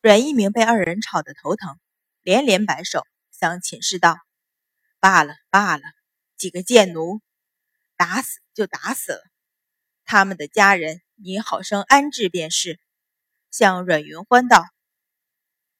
[0.00, 1.76] 阮一鸣被二人吵得头疼，
[2.22, 4.16] 连连摆手，向寝室道
[5.00, 5.82] ：“罢了罢了，
[6.36, 7.20] 几个贱奴，
[7.96, 9.20] 打死就打死了。
[10.04, 12.78] 他们的家人，你好生安置便是。”
[13.50, 14.64] 向阮云欢道：“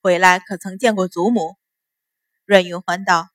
[0.02, 1.56] 回来可曾见过祖母？”
[2.44, 3.28] 阮云欢道：“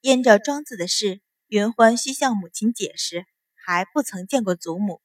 [0.00, 5.02] 因着庄子的事，云欢需向母亲解释，还不曾见过祖母。”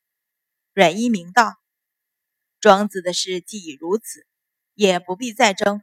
[0.73, 1.57] 阮一鸣道
[2.61, 4.25] ：“庄子的事既已如此。”
[4.73, 5.81] 也不必再争，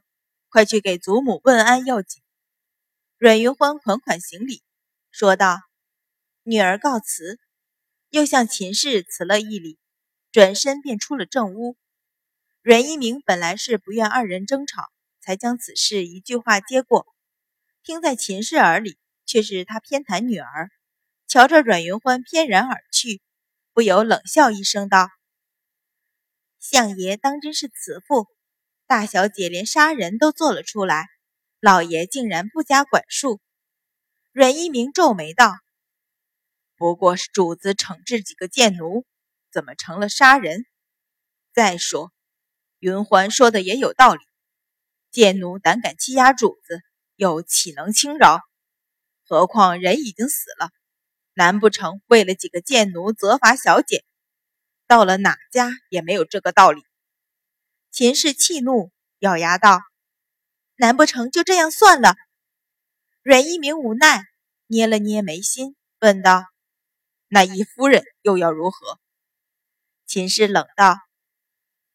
[0.49, 2.21] 快去给祖母问安要紧。
[3.17, 4.63] 阮云欢款款行礼，
[5.11, 5.59] 说道
[6.43, 7.39] ：“女儿告辞。”
[8.09, 9.79] 又向秦氏辞了一礼，
[10.33, 11.77] 转身便出了正屋。
[12.61, 17.07] 阮一鸣本来是不愿二人争吵，才将此事一句话接过，
[17.83, 20.69] 听在秦氏耳里，却是他偏袒女儿。
[21.25, 23.21] 瞧着阮云欢翩然而去，
[23.71, 25.07] 不由冷笑一声道
[26.59, 28.27] ：“相爷当真是慈父。”
[28.91, 31.07] 大小姐连杀人都做了出来，
[31.61, 33.39] 老爷竟然不加管束。
[34.33, 35.53] 阮一鸣皱眉道
[36.75, 39.05] ：“不过是主子惩治几个贱奴，
[39.49, 40.65] 怎么成了杀人？
[41.53, 42.11] 再说，
[42.79, 44.19] 云欢说的也有道理，
[45.09, 46.81] 贱奴胆敢欺压主子，
[47.15, 48.41] 又岂能轻饶？
[49.23, 50.69] 何况人已经死了，
[51.33, 54.03] 难不成为了几个贱奴责罚小姐？
[54.85, 56.83] 到了哪家也没有这个道理。”
[57.91, 58.89] 秦氏气怒，
[59.19, 59.81] 咬牙道
[60.77, 62.15] ：“难不成就这样算了？”
[63.21, 64.23] 阮一鸣无奈，
[64.67, 66.45] 捏了捏眉心，问道
[67.27, 68.97] ：“那一夫人又要如何？”
[70.07, 70.95] 秦氏冷道：“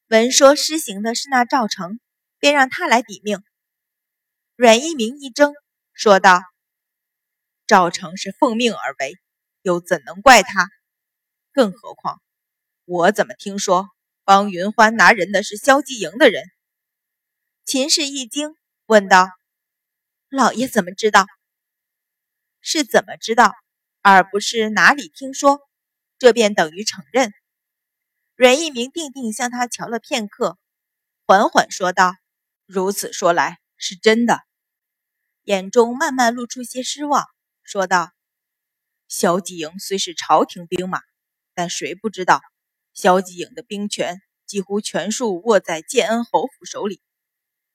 [0.08, 1.98] 闻说施行的是那赵成，
[2.38, 3.42] 便让他来抵命。”
[4.54, 5.54] 阮一鸣一怔，
[5.94, 6.42] 说道
[7.66, 9.14] ：“赵成是奉命而为，
[9.62, 10.68] 又怎能怪他？
[11.52, 12.20] 更何况，
[12.84, 13.88] 我怎么听说？”
[14.26, 16.42] 帮云欢拿人的是萧继营的人。
[17.64, 19.28] 秦氏一惊，问道
[20.28, 21.26] ：“老爷怎么知道？
[22.60, 23.54] 是怎么知道，
[24.02, 25.60] 而不是哪里听说？
[26.18, 27.32] 这便等于承认。”
[28.34, 30.58] 阮一鸣定定向他瞧了片刻，
[31.24, 32.12] 缓缓说道
[32.66, 34.40] ：“如此说来，是真的。”
[35.44, 37.24] 眼中慢慢露出些失望，
[37.62, 38.10] 说道
[39.06, 41.00] ：“萧继营虽是朝廷兵马，
[41.54, 42.40] 但谁不知道？”
[42.96, 47.02] 萧继颖的兵权几乎全数握在建安侯府手里。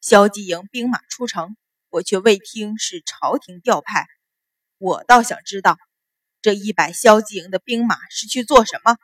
[0.01, 1.55] 萧继颖兵马出城，
[1.89, 4.07] 我却未听是朝廷调派。
[4.79, 5.77] 我倒想知道，
[6.41, 8.97] 这一百萧继颖的兵马是去做什么？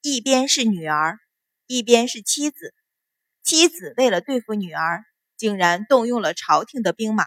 [0.00, 1.18] 一边是女儿，
[1.66, 2.74] 一边是妻子。
[3.42, 5.04] 妻子为了对付女儿，
[5.36, 7.26] 竟然动用了朝廷的兵马，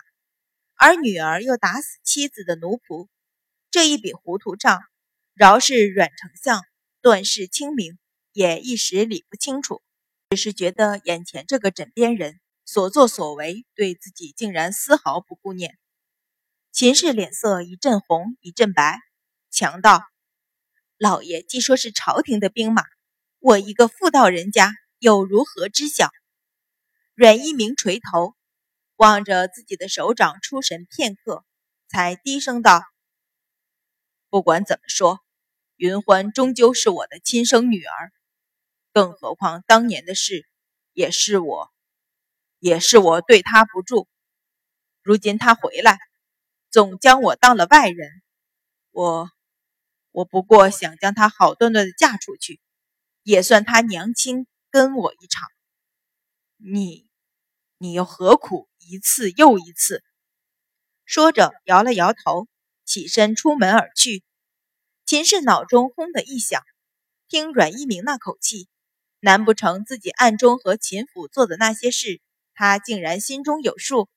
[0.73, 3.07] 而女儿又打死妻子的奴仆。
[3.69, 4.81] 这一笔糊涂账，
[5.35, 6.63] 饶是阮丞相。
[7.07, 7.97] 断事清明，
[8.34, 9.81] 也一时理不清楚，
[10.31, 15.79] 只是觉得眼前这个枕边人所作所为，对自己竟然丝毫不顾念。
[16.73, 19.00] 秦氏脸色一阵红一阵白，
[19.50, 20.03] 强道
[21.00, 22.84] ：“老爷既说是朝廷的兵马，
[23.39, 26.09] 我一个妇道人家又如何知晓？”
[27.16, 28.35] 阮一鸣垂头，
[28.97, 31.45] 望着自己的手掌出神片刻，
[31.88, 32.84] 才低声道
[34.29, 35.22] ：“不管怎么说。”
[35.77, 38.11] 云欢终究是我的亲生女儿，
[38.93, 40.47] 更何况当年的事，
[40.91, 41.71] 也是我，
[42.57, 44.07] 也是我对她不住。
[45.03, 45.99] 如今她回来，
[46.71, 48.09] 总将我当了外人，
[48.89, 49.29] 我，
[50.09, 52.59] 我不过想将她好端端的嫁出去，
[53.21, 55.47] 也算她娘亲跟我一场。
[56.57, 57.07] 你，
[57.77, 60.03] 你又何苦一次又一次？
[61.05, 62.47] 说着摇了摇头，
[62.83, 64.23] 起身出门而去。
[65.07, 66.62] 秦氏脑中轰的一响，
[67.29, 68.68] 听阮一鸣那口气，
[69.22, 72.19] 难不成自己暗中和秦府做的那些事，
[72.53, 74.09] 他竟然心中有数？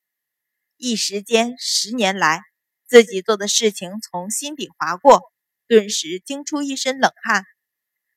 [0.77, 2.43] 一时间，十年来
[2.89, 5.33] 自己做的事情从心底划过，
[5.69, 7.45] 顿时惊出一身冷汗。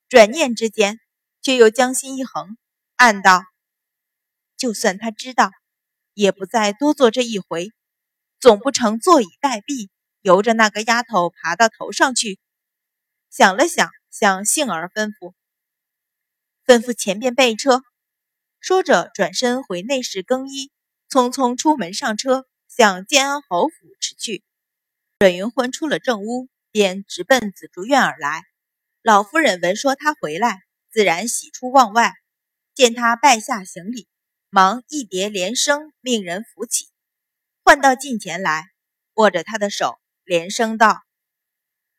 [0.10, 1.00] 转念之间，
[1.44, 2.58] 却又将心一横，
[2.96, 3.44] 暗道：
[4.58, 5.52] 就算他知道，
[6.16, 7.72] 也不再多做这一回，
[8.40, 9.90] 总不成坐以待毙，
[10.22, 12.40] 由着那个丫头爬到头上去。
[13.36, 15.34] 想了想，向杏儿吩咐
[16.68, 17.82] ：“吩咐前边备车。”
[18.62, 20.72] 说着，转身回内室更衣，
[21.10, 24.44] 匆匆出门上车，向建安侯府驰去。
[25.18, 28.44] 阮云欢出了正屋，便直奔紫竹院而来。
[29.02, 32.14] 老夫人闻说他回来，自然喜出望外，
[32.76, 34.08] 见他拜下行礼，
[34.52, 36.88] 忙一叠连声，命人扶起，
[37.64, 38.70] 唤到近前来，
[39.16, 41.02] 握着他的手，连声道：“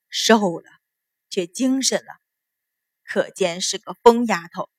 [0.09, 0.71] 瘦了。”
[1.35, 2.15] 却精神了，
[3.03, 4.71] 可见是个疯丫头。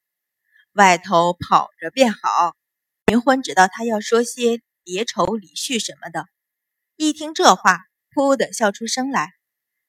[0.72, 2.56] 外头跑着便好。
[3.12, 6.30] 云欢知道他要说些别愁离绪什么的，
[6.96, 7.81] 一听这话，
[8.13, 9.34] 噗的笑出声来，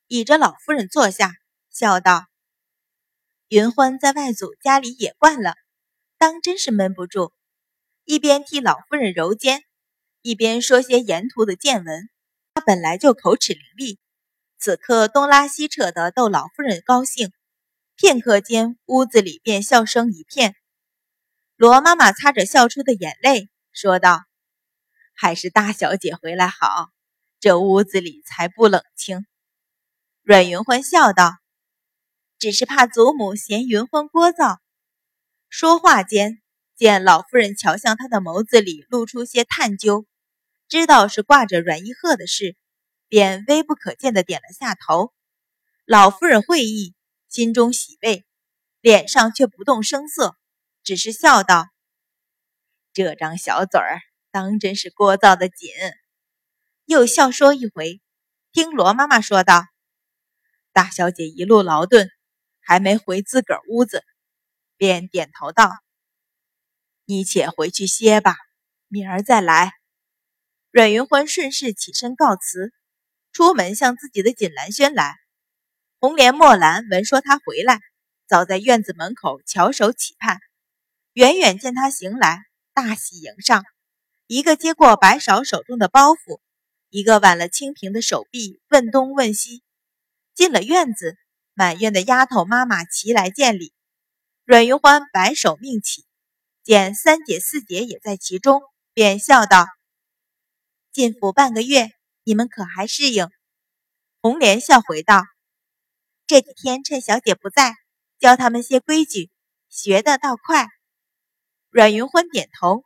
[0.09, 1.35] 倚着老夫人坐下，
[1.71, 2.27] 笑道
[3.47, 5.55] ：“云欢在外祖家里也惯了，
[6.19, 7.33] 当真是闷不住。”
[8.05, 9.63] 一边替老夫人揉肩，
[10.21, 12.11] 一边说些沿途的见闻。
[12.55, 13.99] 他本来就口齿伶俐，
[14.67, 17.33] 此刻东拉西扯的逗老夫人高兴，
[17.95, 20.57] 片刻间屋子里便笑声一片。
[21.55, 24.25] 罗妈妈擦着笑出的眼泪，说道
[25.15, 26.89] ：“还是大小姐回来好，
[27.39, 29.25] 这屋子里才不冷清。”
[30.25, 31.31] 阮云欢笑道
[32.41, 34.59] ：“只是怕祖母嫌云欢聒噪。”
[35.49, 36.43] 说话间，
[36.75, 40.07] 见老夫人瞧向他的眸子里露出些探究，
[40.69, 42.57] 知道是挂着阮一鹤的事，
[43.09, 45.13] 便微不可见的点了下头。
[45.85, 46.95] 老夫人会意，
[47.29, 48.25] 心中喜慰，
[48.81, 50.37] 脸上却不动声色。
[50.83, 51.69] 只是笑道
[52.93, 54.01] ：“这张小嘴儿
[54.31, 55.71] 当真是聒噪的紧。”
[56.87, 58.01] 又笑说一回，
[58.53, 59.65] 听罗妈妈说道
[60.73, 62.09] ：“大小姐一路劳顿，
[62.61, 64.05] 还没回自个儿屋子，
[64.77, 65.73] 便点头道
[67.05, 68.37] ：‘你且回去歇吧，
[68.87, 69.73] 明儿再来。’”
[70.71, 72.73] 阮云欢顺势起身告辞，
[73.37, 75.15] 出门向自己的锦兰轩来。
[76.01, 77.81] 红莲、墨兰闻说他回来，
[78.27, 80.41] 早在院子门口翘首企盼。
[81.13, 83.63] 远远见他行来，大喜迎上，
[84.27, 86.41] 一个接过白芍手中的包袱，
[86.89, 89.63] 一个挽了清平的手臂，问东问西。
[90.35, 91.19] 进了院子，
[91.53, 93.75] 满院的丫头妈妈齐来见礼。
[94.47, 96.07] 阮云欢摆手命起，
[96.63, 98.63] 见三姐四姐也在其中，
[98.95, 99.67] 便笑道
[100.91, 101.91] ：“进府半个月，
[102.27, 103.31] 你们可还适应？”
[104.21, 105.23] 红莲笑回道
[106.27, 107.73] ：“这几天趁小姐不在，
[108.19, 109.31] 教他们些规矩，
[109.69, 110.67] 学的倒快。”
[111.71, 112.85] 阮云欢点头，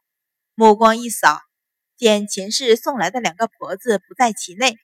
[0.54, 1.40] 目光一扫，
[1.96, 4.76] 见秦氏送来的两个婆子不在其内，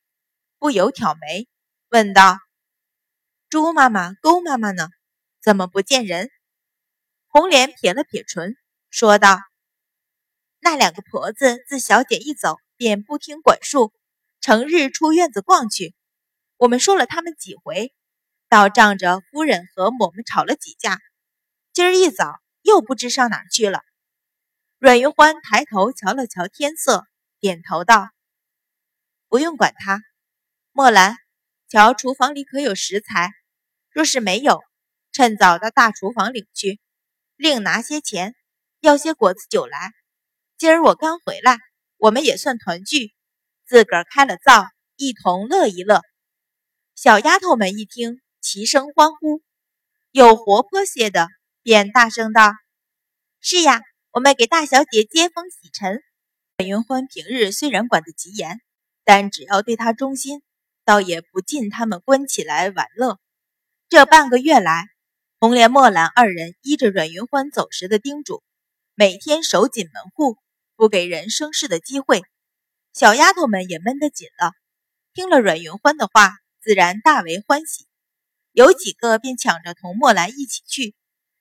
[0.59, 1.47] 不由挑眉，
[1.91, 2.39] 问道
[3.51, 4.89] ：“朱妈妈、勾妈妈呢？
[5.43, 6.31] 怎么不见人？”
[7.29, 8.57] 红莲撇了撇唇，
[8.89, 9.39] 说道
[10.61, 13.93] ：“那两个婆子自小姐一走，便不听管束，
[14.47, 15.93] 成日出院子逛去。
[16.57, 17.93] 我们说了他们几回，
[18.49, 21.01] 倒仗着夫人和我们吵了几架，
[21.73, 23.81] 今儿一早又不知上哪去了。”
[24.79, 27.09] 阮云欢抬头瞧了瞧天色，
[27.41, 28.11] 点头道
[29.27, 30.01] ：“不用管他。
[30.71, 31.17] 墨兰，
[31.69, 33.33] 瞧厨房里可有食材？
[33.91, 34.63] 若是没有，
[35.11, 36.79] 趁早到大厨房领去，
[37.35, 38.37] 另拿些钱，
[38.79, 39.91] 要些果子酒来。
[40.57, 41.59] 今儿我刚回来，
[41.97, 43.13] 我们也算团聚，
[43.67, 46.01] 自个儿开了灶，一同乐一乐。”
[46.95, 49.43] 小丫头们一听，齐声欢呼。
[50.13, 51.29] 有活泼些的，
[51.63, 52.53] 便大声道
[53.41, 53.83] ：“是呀！”
[54.13, 56.03] 我们给大小姐接风洗尘。
[56.57, 58.63] 阮云欢平日虽然管得极严，
[59.05, 60.43] 但只要对她忠心，
[60.87, 63.19] 倒也不禁他们关起来玩乐。
[63.91, 64.87] 这半个月来，
[65.39, 68.43] 红莲、墨兰二人依着阮云欢走时的叮嘱，
[68.95, 70.39] 每天守紧门户，
[70.77, 72.23] 不给人生事的机会。
[72.99, 74.53] 小丫头们也闷得紧了，
[75.13, 76.33] 听了阮云欢的话，
[76.63, 77.87] 自然大为欢喜。
[78.53, 80.95] 有几个便抢着同墨兰一起去。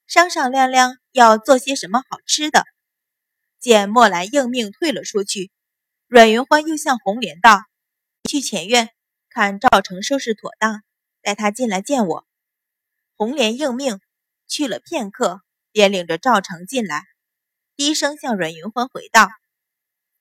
[0.05, 2.65] 商商量量要做些什么好吃的，
[3.57, 5.49] 见墨兰应命退了出去，
[6.07, 7.61] 阮云欢又向红莲道
[8.29, 8.89] ：“去前院
[9.29, 10.83] 看赵成收拾妥当，
[11.21, 12.27] 带他进来见我。”
[13.15, 14.01] 红莲应命
[14.45, 15.39] 去了片刻，
[15.71, 17.05] 便领着赵成进来，
[17.77, 19.29] 低声向阮云欢回道：“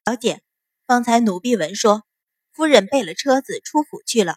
[0.07, 0.41] 小姐，
[0.87, 2.05] 方才奴婢闻说，
[2.53, 4.37] 夫人备了车子出府去了，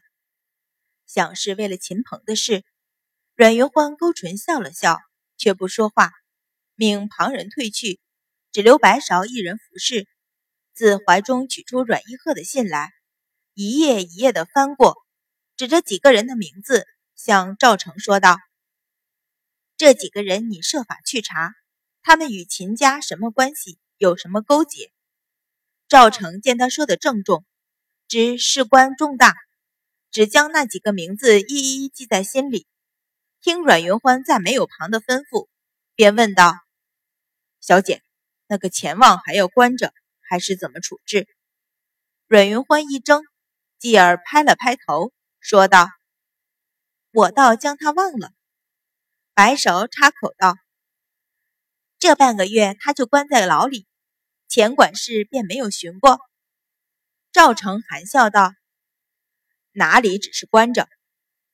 [1.06, 2.64] 想是为了秦鹏的事。”
[3.36, 5.00] 阮云欢勾唇笑了笑。
[5.40, 6.14] 却不说话，
[6.74, 8.00] 命旁人退去，
[8.52, 10.08] 只留白芍一人服侍。
[10.74, 12.92] 自怀中取出阮一鹤的信来，
[13.54, 14.98] 一页一页的翻过，
[15.56, 18.40] 指着几个人的名字，向赵成说道
[19.78, 21.54] ：“这几个人，你设法去查，
[22.02, 24.92] 他们与秦家什么关系，有什么勾结？”
[25.88, 27.46] 赵成见他说的郑重，
[28.10, 29.34] 知事关重大，
[30.12, 32.68] 只将那几个名字一一记在心里。
[33.40, 35.48] 听阮云欢再没有旁的吩咐，
[35.96, 36.54] 便问道
[37.62, 38.04] ：“小姐，
[38.48, 41.26] 那个钱旺还要关着，还是怎么处置？”
[42.28, 43.24] 阮云欢一怔，
[43.80, 45.88] 继而拍了拍头，说道
[47.12, 48.34] ：“我倒将他忘了。”
[49.34, 50.56] 白芍插口道
[51.98, 53.88] ：“这半个月他就关在牢里，
[54.48, 56.20] 钱管事便没有寻过。”
[57.32, 58.54] 赵成含笑道
[59.74, 60.88] ：“哪里只是关着？”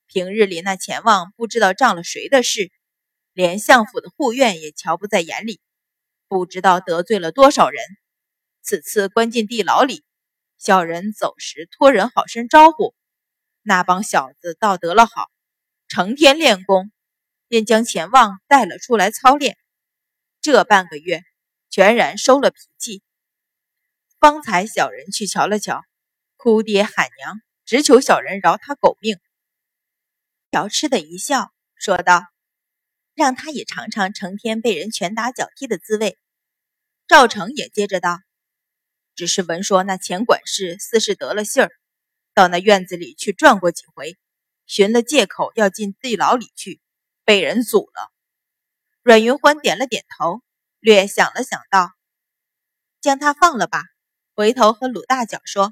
[0.07, 2.71] 平日里那钱旺不知道仗了谁的事，
[3.33, 5.59] 连相府的护院也瞧不在眼里。
[6.27, 7.83] 不知道得罪了多少人。
[8.61, 10.05] 此次关进地牢里，
[10.57, 12.95] 小人走时托人好生招呼，
[13.61, 15.29] 那帮小子倒得了好，
[15.87, 16.91] 成天练功，
[17.47, 19.57] 便将钱旺带了出来操练。
[20.41, 21.21] 这半个月，
[21.73, 23.01] 全然收了脾气。
[24.19, 25.81] 方才小人去瞧了瞧，
[26.37, 29.17] 哭爹喊娘，只求小人饶他狗命。
[30.51, 32.27] 乔痴的一笑，说道
[33.15, 36.15] ：“让他也尝尝成天被人拳打脚踢的滋味。”
[37.09, 38.19] 赵成也接着道
[39.15, 41.71] ：“只是闻说那钱管事似是得了信儿，
[42.35, 44.15] 到那院子里去转过几回，
[44.67, 46.79] 寻了借口要进地牢里去，
[47.25, 48.11] 被人阻了。”
[49.01, 50.43] 阮云欢点了点头，
[50.83, 51.93] 略想了想，道
[52.99, 53.85] ：“将他放了吧。”
[54.35, 55.71] 回头和鲁大脚说：“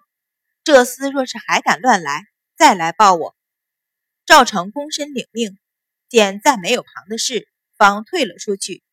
[0.64, 3.36] 这厮若是还敢乱来，再来报我。”
[4.26, 5.60] 赵成躬身领命，
[6.08, 8.84] 见再没有旁的事，方退了出去。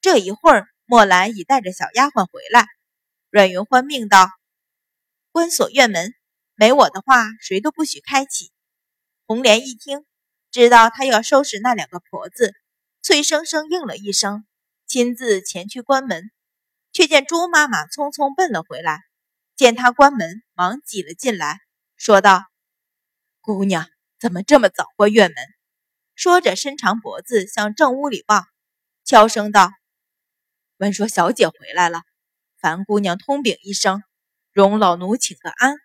[0.00, 2.66] 这一会儿，墨兰已带着小丫鬟回来。
[3.30, 4.28] 阮云欢命道
[5.30, 6.12] ：“关锁院门，
[6.56, 8.50] 没我的话，谁都不许开启。”
[9.28, 10.04] 红莲一听，
[10.50, 12.52] 知道他要收拾那两个婆子，
[13.00, 14.44] 脆生生应了一声，
[14.86, 16.30] 亲自前去关门。
[16.92, 19.02] 却见朱妈妈匆匆奔了回来，
[19.54, 21.60] 见他关门，忙挤了进来，
[21.94, 22.42] 说道
[23.42, 23.86] ：“姑娘
[24.18, 25.36] 怎么这么早过院门？”
[26.16, 28.46] 说着，伸长脖子向正屋里望，
[29.04, 29.72] 悄声道
[30.80, 32.00] ：“闻说小姐回来了，
[32.58, 34.02] 樊姑娘通禀一声，
[34.54, 35.76] 容老奴请个安。”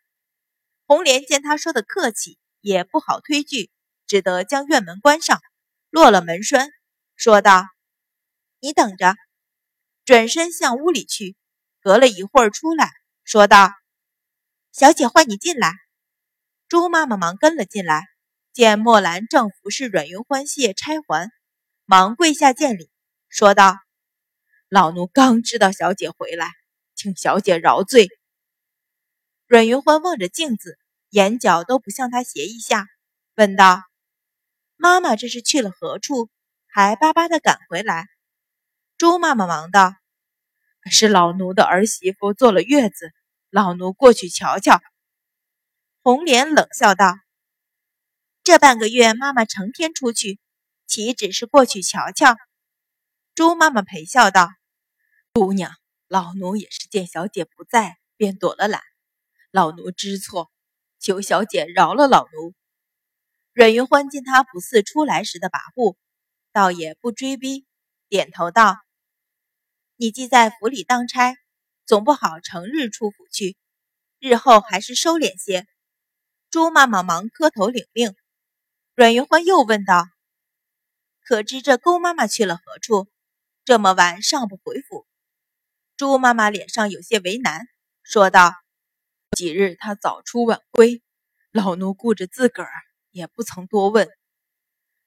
[0.88, 3.70] 红莲见他说的客气，也不好推拒，
[4.08, 5.42] 只得将院门关上，
[5.90, 6.70] 落了门栓，
[7.18, 7.66] 说道
[8.62, 9.16] ：“你等着。”
[10.06, 11.36] 转身向屋里去，
[11.82, 12.92] 隔了一会儿出来，
[13.24, 13.72] 说道
[14.74, 15.74] ：“小姐唤你进来。”
[16.68, 18.08] 朱妈妈忙跟了进来，
[18.52, 21.30] 见墨兰正服侍阮云欢卸钗环，
[21.86, 22.90] 忙跪下见礼，
[23.30, 23.78] 说道
[24.70, 26.50] ：“老奴刚知道小姐回来，
[26.96, 28.10] 请小姐饶罪。”
[29.48, 32.88] 阮云欢望着镜子，眼角都不向他斜一下，
[33.36, 33.84] 问道
[34.78, 36.30] ：“妈妈这是去了何处？
[36.66, 38.08] 还巴巴的赶回来？”
[39.02, 39.96] 朱妈妈忙道。
[40.92, 43.12] 是老奴的儿媳妇坐了月子，
[43.50, 44.80] 老奴过去瞧瞧。
[46.04, 47.16] 红莲冷笑道
[48.46, 50.40] ：“这半个月，妈妈成天出去，
[50.86, 52.36] 岂只是过去瞧瞧？”
[53.34, 54.48] 朱妈妈陪笑道
[55.34, 55.74] ：“姑娘，
[56.08, 58.84] 老奴也是见小姐不在，便躲了懒。
[59.50, 60.52] 老奴知错，
[61.00, 62.54] 求小姐饶了老奴。”
[63.54, 65.96] 阮云欢见他不似出来时的跋扈，
[66.54, 67.66] 倒也不追逼，
[68.08, 68.78] 点头道。
[70.02, 71.38] 你既在府里当差，
[71.86, 73.56] 总不好成日出府去，
[74.18, 75.68] 日后还是收敛些。
[76.50, 78.16] 朱妈妈忙磕头领命。
[78.96, 80.08] 阮云欢又问道
[81.22, 83.10] ：“可知这勾妈妈去了何处？
[83.64, 85.06] 这么晚尚不回府？”
[85.98, 87.68] 朱妈妈脸上有些为难，
[88.02, 88.56] 说道
[89.38, 91.04] ：“几日她早出晚归，
[91.52, 92.72] 老奴顾着自个儿，
[93.12, 94.10] 也不曾多问。”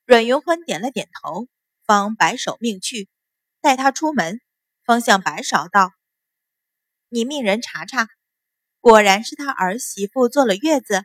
[0.06, 1.48] 阮云欢点了点头，
[1.84, 3.08] 方摆手命去，
[3.60, 4.40] 带他出门。
[4.84, 5.92] 方向白芍道
[7.08, 8.08] ：“你命人查查，
[8.80, 11.02] 果然是他儿媳妇坐了月子。”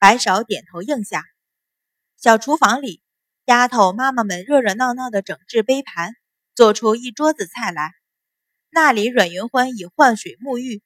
[0.00, 1.24] 白芍点头应下。
[2.16, 3.00] 小厨房里，
[3.44, 6.14] 丫头妈妈们热热闹闹的整治杯盘，
[6.56, 7.92] 做出一桌子菜来。
[8.70, 10.82] 那里阮云欢已换水沐浴，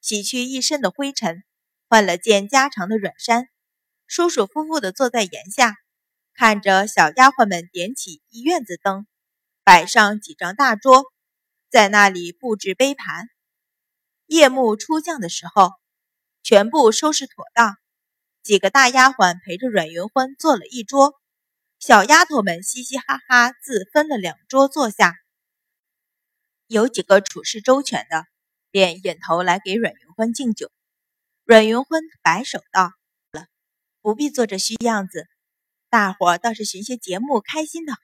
[0.00, 1.42] 洗去一身的灰尘，
[1.88, 3.48] 换了件家常的软衫，
[4.06, 5.74] 舒舒服服的坐在檐下，
[6.32, 9.06] 看着小丫鬟们点起一院子灯，
[9.64, 11.04] 摆上几张大桌。
[11.70, 13.28] 在那里布置杯盘，
[14.26, 15.70] 夜幕初降的时候，
[16.42, 17.76] 全部收拾妥当。
[18.42, 21.14] 几个大丫鬟陪着阮云欢坐了一桌，
[21.78, 25.14] 小丫头们嘻嘻哈哈，自分了两桌坐下。
[26.66, 28.26] 有几个处事周全的，
[28.72, 30.72] 便引头来给阮云欢敬酒。
[31.44, 32.90] 阮云欢摆手道
[33.30, 33.46] ：“了，
[34.00, 35.28] 不必做这虚样子，
[35.88, 38.00] 大伙倒是寻些节目开心的好。”